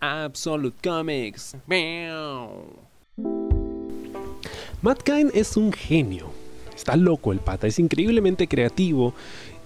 Absolute 0.00 0.76
Comics. 0.82 1.56
Matt 4.80 5.02
Kine 5.02 5.30
es 5.34 5.56
un 5.56 5.72
genio. 5.72 6.30
Está 6.74 6.96
loco 6.96 7.32
el 7.32 7.40
pata, 7.40 7.66
es 7.66 7.80
increíblemente 7.80 8.46
creativo 8.46 9.12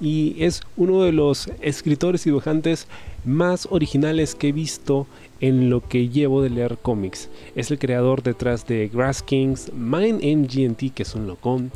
y 0.01 0.43
es 0.43 0.63
uno 0.77 1.03
de 1.03 1.13
los 1.13 1.51
escritores 1.61 2.27
y 2.27 2.31
dibujantes 2.31 2.89
más 3.25 3.69
originales 3.71 4.35
que 4.35 4.49
he 4.49 4.53
visto 4.53 5.07
en 5.41 5.69
lo 5.69 5.87
que 5.87 6.09
llevo 6.09 6.41
de 6.43 6.51
leer 6.51 6.79
cómics. 6.79 7.29
Es 7.55 7.71
el 7.71 7.79
creador 7.79 8.23
detrás 8.23 8.67
de 8.67 8.89
Grass 8.89 9.23
Kings, 9.23 9.71
Mind 9.75 10.23
MGT, 10.25 10.95
que 10.95 11.03
es 11.03 11.15
un 11.15 11.27
locón, 11.27 11.71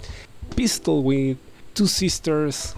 Pistol 0.54 1.04
With, 1.04 1.36
Two 1.74 1.86
Sisters, 1.86 2.74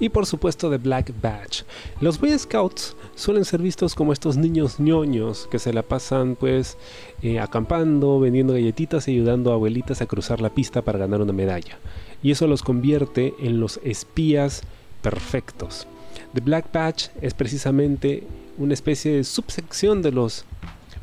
y 0.00 0.08
por 0.08 0.26
supuesto 0.26 0.70
de 0.70 0.78
Black 0.78 1.12
Badge. 1.22 1.64
Los 2.00 2.18
Boy 2.18 2.36
Scouts 2.36 2.96
suelen 3.14 3.44
ser 3.44 3.62
vistos 3.62 3.94
como 3.94 4.12
estos 4.12 4.36
niños 4.36 4.80
ñoños 4.80 5.46
que 5.50 5.58
se 5.58 5.72
la 5.72 5.82
pasan 5.82 6.34
pues 6.34 6.78
eh, 7.22 7.38
acampando, 7.38 8.18
vendiendo 8.18 8.54
galletitas 8.54 9.06
y 9.06 9.12
ayudando 9.12 9.52
a 9.52 9.54
abuelitas 9.54 10.00
a 10.00 10.06
cruzar 10.06 10.40
la 10.40 10.48
pista 10.48 10.82
para 10.82 10.98
ganar 10.98 11.20
una 11.20 11.34
medalla. 11.34 11.78
Y 12.22 12.30
eso 12.30 12.46
los 12.46 12.62
convierte 12.62 13.34
en 13.38 13.60
los 13.60 13.78
espías 13.84 14.62
perfectos. 15.02 15.86
The 16.34 16.40
Black 16.40 16.72
Badge 16.72 17.10
es 17.20 17.34
precisamente 17.34 18.24
una 18.58 18.74
especie 18.74 19.12
de 19.12 19.24
subsección 19.24 20.02
de 20.02 20.12
los 20.12 20.44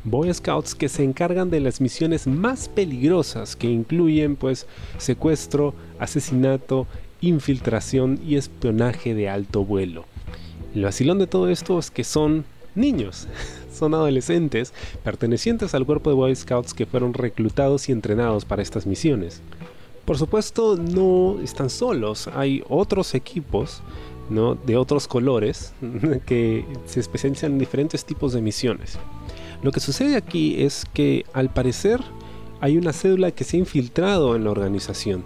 Boy 0.04 0.32
Scouts 0.32 0.74
que 0.74 0.88
se 0.88 1.04
encargan 1.04 1.50
de 1.50 1.60
las 1.60 1.80
misiones 1.80 2.26
más 2.26 2.68
peligrosas 2.68 3.56
que 3.56 3.68
incluyen 3.68 4.36
pues 4.36 4.66
secuestro, 4.96 5.74
asesinato 5.98 6.86
infiltración 7.20 8.20
y 8.26 8.36
espionaje 8.36 9.14
de 9.14 9.28
alto 9.28 9.64
vuelo. 9.64 10.04
El 10.74 10.84
vacilón 10.84 11.18
de 11.18 11.26
todo 11.26 11.48
esto 11.48 11.78
es 11.78 11.90
que 11.90 12.04
son 12.04 12.44
niños, 12.74 13.26
son 13.72 13.94
adolescentes 13.94 14.72
pertenecientes 15.02 15.74
al 15.74 15.86
cuerpo 15.86 16.10
de 16.10 16.16
Boy 16.16 16.34
Scouts 16.34 16.74
que 16.74 16.86
fueron 16.86 17.14
reclutados 17.14 17.88
y 17.88 17.92
entrenados 17.92 18.44
para 18.44 18.62
estas 18.62 18.86
misiones. 18.86 19.40
Por 20.04 20.16
supuesto, 20.16 20.76
no 20.76 21.38
están 21.42 21.68
solos, 21.68 22.28
hay 22.28 22.62
otros 22.68 23.14
equipos 23.14 23.82
¿no? 24.30 24.54
de 24.54 24.76
otros 24.76 25.06
colores 25.06 25.74
que 26.26 26.64
se 26.86 27.00
especializan 27.00 27.52
en 27.52 27.58
diferentes 27.58 28.04
tipos 28.04 28.32
de 28.32 28.40
misiones. 28.40 28.98
Lo 29.62 29.72
que 29.72 29.80
sucede 29.80 30.16
aquí 30.16 30.62
es 30.62 30.84
que 30.94 31.26
al 31.32 31.52
parecer 31.52 32.00
hay 32.60 32.76
una 32.76 32.92
cédula 32.92 33.32
que 33.32 33.44
se 33.44 33.56
ha 33.56 33.60
infiltrado 33.60 34.36
en 34.36 34.44
la 34.44 34.50
organización 34.50 35.24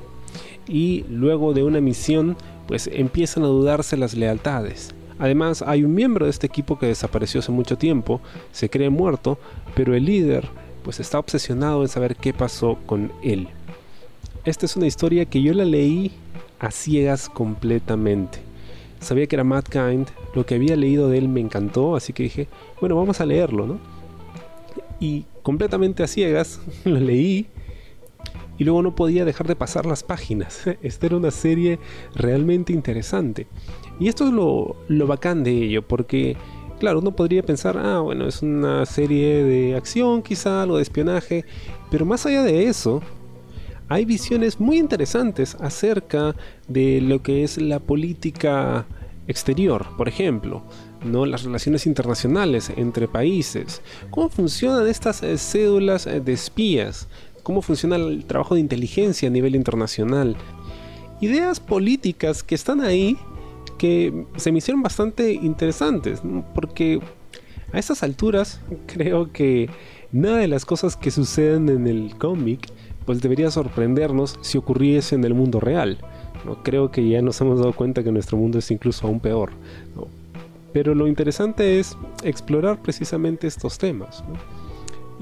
y 0.72 1.04
luego 1.10 1.52
de 1.52 1.62
una 1.62 1.82
misión 1.82 2.34
pues 2.66 2.88
empiezan 2.90 3.44
a 3.44 3.48
dudarse 3.48 3.98
las 3.98 4.14
lealtades. 4.14 4.94
Además 5.18 5.62
hay 5.62 5.84
un 5.84 5.94
miembro 5.94 6.24
de 6.24 6.30
este 6.30 6.46
equipo 6.46 6.78
que 6.78 6.86
desapareció 6.86 7.40
hace 7.40 7.52
mucho 7.52 7.76
tiempo, 7.76 8.22
se 8.52 8.70
cree 8.70 8.88
muerto, 8.88 9.38
pero 9.74 9.94
el 9.94 10.06
líder 10.06 10.48
pues 10.82 10.98
está 10.98 11.18
obsesionado 11.18 11.82
en 11.82 11.88
saber 11.88 12.16
qué 12.16 12.32
pasó 12.32 12.78
con 12.86 13.12
él. 13.22 13.48
Esta 14.46 14.64
es 14.64 14.74
una 14.74 14.86
historia 14.86 15.26
que 15.26 15.42
yo 15.42 15.52
la 15.52 15.66
leí 15.66 16.10
a 16.58 16.70
ciegas 16.70 17.28
completamente. 17.28 18.38
Sabía 18.98 19.26
que 19.26 19.36
era 19.36 19.44
Matt 19.44 19.68
Kind, 19.68 20.08
lo 20.34 20.46
que 20.46 20.54
había 20.54 20.74
leído 20.74 21.08
de 21.08 21.18
él 21.18 21.28
me 21.28 21.40
encantó, 21.40 21.96
así 21.96 22.14
que 22.14 22.22
dije, 22.22 22.48
bueno, 22.80 22.96
vamos 22.96 23.20
a 23.20 23.26
leerlo, 23.26 23.66
¿no? 23.66 23.78
Y 24.98 25.26
completamente 25.42 26.02
a 26.02 26.06
ciegas 26.06 26.60
lo 26.84 26.98
leí 26.98 27.46
y 28.62 28.64
luego 28.64 28.80
no 28.80 28.94
podía 28.94 29.24
dejar 29.24 29.48
de 29.48 29.56
pasar 29.56 29.86
las 29.86 30.04
páginas. 30.04 30.62
Esta 30.82 31.06
era 31.06 31.16
una 31.16 31.32
serie 31.32 31.80
realmente 32.14 32.72
interesante. 32.72 33.48
Y 33.98 34.06
esto 34.06 34.28
es 34.28 34.32
lo, 34.32 34.76
lo 34.86 35.06
bacán 35.08 35.42
de 35.42 35.50
ello, 35.50 35.82
porque 35.82 36.36
claro, 36.78 37.00
uno 37.00 37.10
podría 37.10 37.42
pensar, 37.42 37.76
ah, 37.76 37.98
bueno, 37.98 38.28
es 38.28 38.40
una 38.40 38.86
serie 38.86 39.42
de 39.42 39.74
acción, 39.74 40.22
quizá 40.22 40.62
algo 40.62 40.76
de 40.76 40.82
espionaje, 40.84 41.44
pero 41.90 42.06
más 42.06 42.24
allá 42.24 42.44
de 42.44 42.68
eso, 42.68 43.02
hay 43.88 44.04
visiones 44.04 44.60
muy 44.60 44.78
interesantes 44.78 45.56
acerca 45.56 46.36
de 46.68 47.00
lo 47.00 47.20
que 47.20 47.42
es 47.42 47.58
la 47.58 47.80
política 47.80 48.86
exterior, 49.26 49.86
por 49.96 50.08
ejemplo, 50.08 50.62
¿no? 51.04 51.26
las 51.26 51.42
relaciones 51.42 51.86
internacionales 51.86 52.70
entre 52.76 53.08
países, 53.08 53.82
cómo 54.10 54.28
funcionan 54.28 54.86
estas 54.86 55.22
eh, 55.24 55.36
cédulas 55.36 56.06
eh, 56.06 56.20
de 56.20 56.32
espías, 56.32 57.08
cómo 57.42 57.62
funciona 57.62 57.96
el 57.96 58.24
trabajo 58.24 58.54
de 58.54 58.60
inteligencia 58.60 59.28
a 59.28 59.32
nivel 59.32 59.56
internacional. 59.56 60.36
Ideas 61.20 61.60
políticas 61.60 62.42
que 62.42 62.54
están 62.54 62.80
ahí 62.80 63.16
que 63.78 64.26
se 64.36 64.52
me 64.52 64.58
hicieron 64.58 64.82
bastante 64.82 65.32
interesantes, 65.32 66.22
porque 66.54 67.00
a 67.72 67.78
estas 67.78 68.02
alturas 68.02 68.60
creo 68.86 69.32
que 69.32 69.68
nada 70.12 70.38
de 70.38 70.48
las 70.48 70.64
cosas 70.64 70.96
que 70.96 71.10
suceden 71.10 71.68
en 71.68 71.86
el 71.86 72.16
cómic 72.16 72.68
pues 73.04 73.20
debería 73.20 73.50
sorprendernos 73.50 74.38
si 74.42 74.58
ocurriese 74.58 75.16
en 75.16 75.24
el 75.24 75.34
mundo 75.34 75.58
real. 75.58 75.98
¿no? 76.44 76.62
Creo 76.62 76.92
que 76.92 77.08
ya 77.08 77.20
nos 77.22 77.40
hemos 77.40 77.58
dado 77.58 77.72
cuenta 77.72 78.04
que 78.04 78.12
nuestro 78.12 78.36
mundo 78.36 78.58
es 78.58 78.70
incluso 78.70 79.06
aún 79.06 79.18
peor. 79.18 79.50
Pero 80.72 80.94
lo 80.94 81.08
interesante 81.08 81.80
es 81.80 81.96
explorar 82.22 82.80
precisamente 82.80 83.46
estos 83.46 83.78
temas 83.78 84.22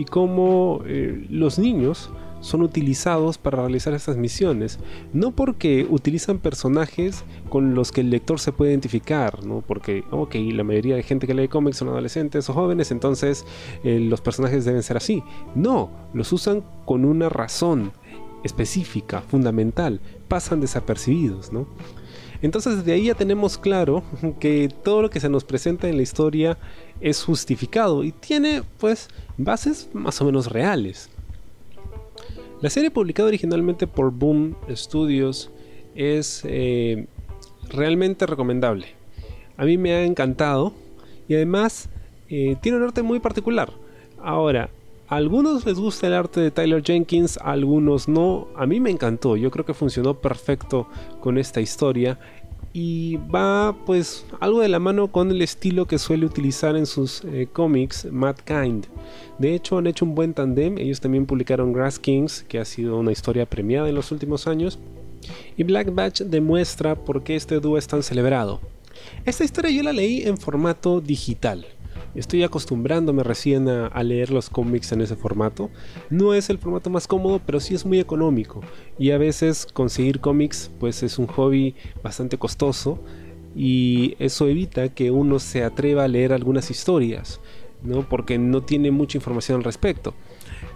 y 0.01 0.07
cómo 0.07 0.81
eh, 0.87 1.27
los 1.29 1.59
niños 1.59 2.09
son 2.41 2.63
utilizados 2.63 3.37
para 3.37 3.59
realizar 3.59 3.93
estas 3.93 4.17
misiones. 4.17 4.79
No 5.13 5.33
porque 5.33 5.87
utilizan 5.91 6.39
personajes 6.39 7.23
con 7.51 7.75
los 7.75 7.93
que 7.93 8.01
el 8.01 8.09
lector 8.09 8.41
se 8.41 8.51
puede 8.51 8.71
identificar, 8.71 9.45
¿no? 9.45 9.61
Porque, 9.61 10.05
ok, 10.11 10.37
la 10.55 10.65
mayoría 10.65 10.97
de 10.97 11.03
gente 11.03 11.27
que 11.27 11.35
lee 11.35 11.49
cómics 11.49 11.77
son 11.77 11.89
adolescentes 11.89 12.49
o 12.49 12.55
jóvenes, 12.55 12.91
entonces 12.93 13.45
eh, 13.85 14.01
los 14.01 14.23
personajes 14.23 14.65
deben 14.65 14.83
ser 14.83 14.97
así. 14.97 15.23
No, 15.55 15.91
los 16.15 16.33
usan 16.33 16.65
con 16.87 17.05
una 17.05 17.29
razón 17.29 17.93
específica, 18.43 19.21
fundamental. 19.21 20.01
Pasan 20.29 20.63
desapercibidos, 20.63 21.53
¿no? 21.53 21.67
Entonces 22.43 22.79
desde 22.79 22.93
ahí 22.93 23.05
ya 23.07 23.15
tenemos 23.15 23.59
claro 23.59 24.03
que 24.41 24.69
todo 24.83 25.03
lo 25.03 25.11
que 25.11 25.21
se 25.21 25.29
nos 25.29 25.45
presenta 25.45 25.89
en 25.89 25.97
la 25.97 26.03
historia 26.03 26.59
es 27.01 27.23
justificado 27.23 28.05
y 28.05 28.13
tiene 28.13 28.63
pues 28.79 29.09
bases 29.37 29.89
más 29.93 30.21
o 30.21 30.25
menos 30.25 30.51
reales. 30.51 31.11
La 32.61 32.71
serie 32.71 32.91
publicada 32.91 33.29
originalmente 33.29 33.87
por 33.87 34.11
Boom 34.11 34.57
Studios 34.71 35.51
es 35.95 36.43
eh, 36.45 37.07
realmente 37.71 38.27
recomendable. 38.27 38.89
A 39.57 39.65
mí 39.65 39.79
me 39.79 39.93
ha 39.93 40.05
encantado 40.05 40.75
y 41.29 41.35
además 41.35 41.89
eh, 42.29 42.57
tiene 42.61 42.79
un 42.79 42.85
arte 42.85 43.03
muy 43.03 43.19
particular. 43.19 43.73
Ahora, 44.19 44.71
a 45.11 45.17
algunos 45.17 45.67
les 45.67 45.77
gusta 45.77 46.07
el 46.07 46.15
arte 46.15 46.41
de 46.41 46.53
Tyler 46.53 46.85
Jenkins, 46.85 47.37
a 47.39 47.51
algunos 47.51 48.09
no. 48.09 48.47
A 48.55 48.65
mí 48.65 48.79
me 48.79 48.91
encantó, 48.91 49.37
yo 49.37 49.51
creo 49.51 49.67
que 49.67 49.75
funcionó 49.75 50.15
perfecto 50.15 50.87
con 51.19 51.37
esta 51.37 51.61
historia 51.61 52.19
y 52.73 53.17
va 53.17 53.75
pues 53.85 54.25
algo 54.39 54.61
de 54.61 54.69
la 54.69 54.79
mano 54.79 55.09
con 55.09 55.33
el 55.33 55.43
estilo 55.43 55.87
que 55.87 55.99
suele 55.99 56.27
utilizar 56.27 56.77
en 56.77 56.87
sus 56.87 57.25
eh, 57.25 57.49
cómics 57.53 58.07
Matt 58.13 58.43
Kind. 58.43 58.87
De 59.41 59.53
hecho 59.53 59.79
han 59.79 59.89
hecho 59.89 60.05
un 60.05 60.15
buen 60.15 60.33
tandem, 60.33 60.79
ellos 60.79 61.01
también 61.01 61.27
publicaron 61.27 61.73
Grass 61.73 61.99
Kings, 61.99 62.45
que 62.49 62.61
ha 62.61 62.65
sido 62.65 62.97
una 62.97 63.11
historia 63.11 63.47
premiada 63.47 63.89
en 63.89 63.97
los 63.97 64.13
últimos 64.13 64.47
años, 64.47 64.79
y 65.57 65.65
Black 65.65 65.93
Batch 65.93 66.21
demuestra 66.23 66.95
por 66.95 67.25
qué 67.25 67.35
este 67.35 67.59
dúo 67.59 67.79
es 67.79 67.89
tan 67.89 68.05
celebrado. 68.05 68.61
Esta 69.25 69.43
historia 69.43 69.73
yo 69.73 69.83
la 69.83 69.93
leí 69.93 70.23
en 70.23 70.39
formato 70.39 71.01
digital, 71.01 71.67
Estoy 72.15 72.43
acostumbrándome 72.43 73.23
recién 73.23 73.69
a, 73.69 74.03
leer 74.03 74.31
los 74.31 74.51
cómics 74.51 74.91
en 74.93 75.01
ese 75.01 75.15
formato. 75.15 75.71
No 76.09 76.35
es 76.35 76.51
el 76.51 76.59
formato 76.59 76.91
más 76.91 77.07
cómodo, 77.07 77.41
pero 77.45 77.61
sí 77.61 77.75
es 77.75 77.87
muy 77.87 78.01
económico. 78.01 78.63
Y 78.99 79.13
a 79.13 79.19
veces 79.19 79.67
conseguir 79.73 80.21
cómics 80.21 80.71
pues 80.81 81.03
es 81.03 81.19
un 81.19 81.29
hobby 81.29 81.77
bastante 82.03 82.37
costoso 82.37 82.99
y 83.55 84.17
eso 84.19 84.49
evita 84.49 84.89
que 84.89 85.11
uno 85.11 85.39
se 85.39 85.63
atreva 85.63 86.05
a 86.05 86.09
leer 86.09 86.33
algunas 86.33 86.71
historias, 86.71 87.41
¿no? 87.83 88.09
porque 88.09 88.39
no 88.39 88.63
tiene 88.63 88.91
mucha 88.91 89.19
información 89.19 89.59
al 89.59 89.65
respecto. 89.65 90.15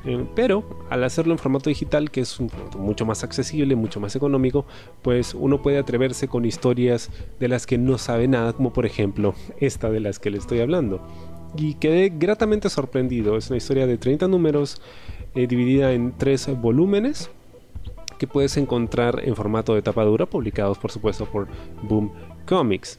Eh, 0.06 0.27
pero 0.35 0.65
al 0.91 1.03
hacerlo 1.05 1.33
en 1.33 1.39
formato 1.39 1.71
digital, 1.71 2.11
que 2.11 2.21
es 2.21 2.39
mucho 2.77 3.06
más 3.06 3.25
accesible, 3.25 3.75
mucho 3.75 4.01
más 4.01 4.15
económico, 4.17 4.67
pues 5.03 5.35
uno 5.35 5.62
puede 5.62 5.79
atreverse 5.79 6.29
con 6.29 6.45
historias 6.45 7.11
de 7.41 7.49
las 7.49 7.67
que 7.67 7.79
no 7.79 7.99
sabe 7.99 8.29
nada, 8.29 8.53
como 8.53 8.73
por 8.73 8.87
ejemplo 8.87 9.35
esta 9.59 9.91
de 9.91 10.01
las 10.01 10.19
que 10.19 10.31
le 10.31 10.39
estoy 10.39 10.61
hablando. 10.61 11.01
Y 11.56 11.75
quedé 11.75 12.12
gratamente 12.15 12.69
sorprendido. 12.69 13.37
Es 13.37 13.49
una 13.49 13.56
historia 13.56 13.87
de 13.87 13.97
30 13.97 14.29
números 14.29 14.83
eh, 15.35 15.47
dividida 15.47 15.93
en 15.93 16.12
tres 16.17 16.49
volúmenes 16.61 17.31
que 18.19 18.27
puedes 18.27 18.57
encontrar 18.57 19.23
en 19.25 19.35
formato 19.35 19.75
de 19.75 19.83
tapa 19.83 20.05
dura, 20.05 20.27
publicados 20.27 20.79
por 20.79 20.91
supuesto 20.91 21.27
por 21.27 21.49
Boom 21.83 22.12
Comics. 22.47 22.99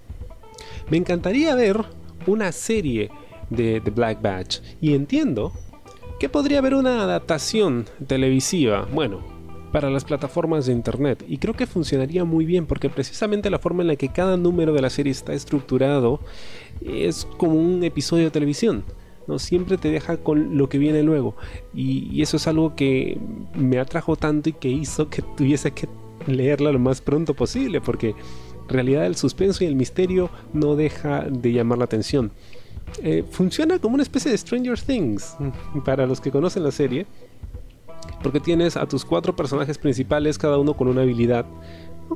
Me 0.90 0.98
encantaría 0.98 1.56
ver 1.56 1.84
una 2.28 2.52
serie 2.52 3.10
de 3.50 3.82
The 3.82 3.92
Black 3.92 4.22
Batch 4.22 4.60
y 4.82 4.94
entiendo 4.94 5.54
¿Qué 6.20 6.30
podría 6.30 6.60
haber 6.60 6.76
una 6.76 7.04
adaptación 7.04 7.86
televisiva? 8.08 8.88
Bueno, 8.94 9.20
para 9.74 9.90
las 9.90 10.06
plataformas 10.06 10.66
de 10.66 10.72
internet 10.72 11.26
y 11.28 11.40
creo 11.40 11.56
que 11.56 11.68
funcionaría 11.68 12.24
muy 12.24 12.46
bien 12.46 12.66
porque 12.66 12.90
precisamente 12.90 13.50
la 13.50 13.60
forma 13.60 13.84
en 13.84 13.88
la 13.88 13.98
que 13.98 14.08
cada 14.08 14.38
número 14.38 14.72
de 14.72 14.82
la 14.82 14.90
serie 14.90 15.12
está 15.12 15.34
estructurado 15.34 16.22
es 16.82 17.28
como 17.38 17.56
un 17.56 17.84
episodio 17.84 18.24
de 18.24 18.32
televisión. 18.32 18.86
¿no? 19.28 19.40
Siempre 19.40 19.78
te 19.78 19.92
deja 19.92 20.16
con 20.16 20.58
lo 20.58 20.70
que 20.70 20.78
viene 20.78 21.04
luego. 21.04 21.36
Y, 21.74 22.08
y 22.10 22.22
eso 22.22 22.38
es 22.38 22.48
algo 22.48 22.78
que 22.78 23.18
me 23.54 23.78
atrajo 23.78 24.16
tanto 24.16 24.48
y 24.50 24.54
que 24.54 24.70
hizo 24.70 25.10
que 25.10 25.22
tuviese 25.22 25.72
que 25.72 25.90
leerla 26.28 26.72
lo 26.72 26.80
más 26.80 27.02
pronto 27.02 27.34
posible, 27.34 27.82
porque 27.82 28.10
en 28.10 28.70
realidad 28.70 29.06
el 29.06 29.18
suspenso 29.18 29.66
y 29.66 29.68
el 29.68 29.76
misterio 29.76 30.30
no 30.54 30.78
deja 30.78 31.26
de 31.30 31.52
llamar 31.52 31.80
la 31.80 31.86
atención. 31.86 32.32
Eh, 33.02 33.24
funciona 33.30 33.80
como 33.80 33.96
una 33.96 34.04
especie 34.04 34.32
de 34.32 34.38
Stranger 34.38 34.80
Things 34.80 35.36
para 35.86 36.06
los 36.06 36.22
que 36.22 36.32
conocen 36.32 36.64
la 36.64 36.72
serie, 36.72 37.06
porque 38.24 38.40
tienes 38.40 38.78
a 38.78 38.86
tus 38.88 39.04
cuatro 39.06 39.36
personajes 39.36 39.78
principales, 39.78 40.38
cada 40.38 40.58
uno 40.58 40.74
con 40.74 40.88
una 40.88 41.02
habilidad, 41.02 41.46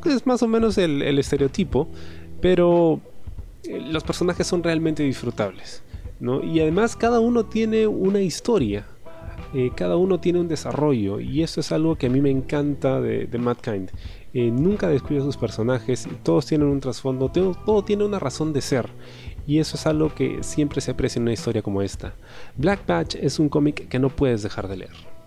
que 0.01 0.13
es 0.13 0.25
más 0.25 0.41
o 0.43 0.47
menos 0.47 0.77
el, 0.77 1.19
estereotipo, 1.19 1.87
pero 2.41 3.01
eh, 3.63 3.79
los 3.79 4.03
personajes 4.03 4.47
son 4.47 4.63
realmente 4.63 5.03
disfrutables. 5.03 5.83
¿no? 6.19 6.43
Y 6.43 6.59
además 6.59 6.95
cada 6.95 7.19
uno 7.19 7.45
tiene 7.45 7.87
una 7.87 8.21
historia, 8.21 8.85
eh, 9.53 9.71
cada 9.75 9.97
uno 9.97 10.19
tiene 10.19 10.39
un 10.39 10.47
desarrollo 10.47 11.19
y 11.19 11.43
eso 11.43 11.59
es 11.59 11.71
algo 11.71 11.95
que 11.95 12.07
a 12.07 12.09
mí 12.09 12.21
me 12.21 12.29
encanta 12.29 13.01
de, 13.01 13.25
de 13.25 13.37
Matt 13.37 13.61
Kind. 13.61 13.91
Eh, 14.33 14.51
nunca 14.51 14.87
descuida 14.87 15.21
sus 15.21 15.37
personajes, 15.37 16.07
todos 16.23 16.45
tienen 16.45 16.67
un 16.67 16.79
trasfondo, 16.79 17.29
todo, 17.29 17.55
todo 17.65 17.83
tiene 17.83 18.05
una 18.05 18.19
razón 18.19 18.53
de 18.53 18.61
ser 18.61 18.89
y 19.47 19.57
eso 19.57 19.77
es 19.77 19.87
algo 19.87 20.13
que 20.13 20.43
siempre 20.43 20.79
se 20.79 20.91
aprecia 20.91 21.17
en 21.17 21.23
una 21.23 21.33
historia 21.33 21.63
como 21.63 21.81
esta. 21.81 22.13
Black 22.55 22.81
Patch 22.81 23.15
es 23.15 23.39
un 23.39 23.49
cómic 23.49 23.87
que 23.87 23.97
no 23.97 24.09
puedes 24.09 24.43
dejar 24.43 24.67
de 24.67 24.77
leer. 24.77 25.19